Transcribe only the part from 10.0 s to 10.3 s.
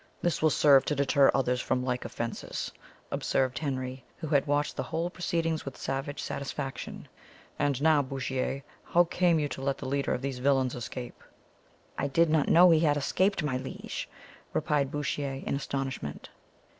of